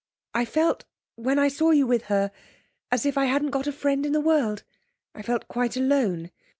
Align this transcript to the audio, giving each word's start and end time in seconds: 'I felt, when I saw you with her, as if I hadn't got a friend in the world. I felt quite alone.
'I 0.33 0.45
felt, 0.45 0.85
when 1.13 1.37
I 1.37 1.47
saw 1.47 1.69
you 1.69 1.85
with 1.85 2.05
her, 2.05 2.31
as 2.89 3.05
if 3.05 3.19
I 3.19 3.25
hadn't 3.25 3.51
got 3.51 3.67
a 3.67 3.71
friend 3.71 4.03
in 4.03 4.13
the 4.13 4.19
world. 4.19 4.63
I 5.13 5.21
felt 5.21 5.47
quite 5.47 5.77
alone. 5.77 6.31